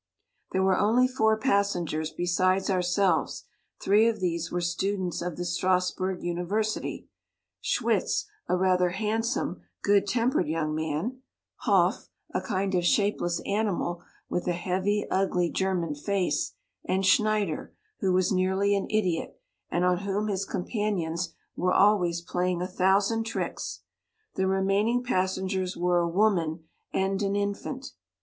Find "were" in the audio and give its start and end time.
0.63-0.79, 4.51-4.59, 21.55-21.71, 25.77-25.99